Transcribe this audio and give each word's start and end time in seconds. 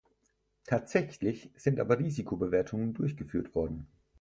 Tatsächlich 0.65 1.51
sind 1.57 1.79
aber 1.79 1.99
Risikobewertungen 1.99 2.95
durchgeführt 2.95 3.53
worden. 3.53 3.85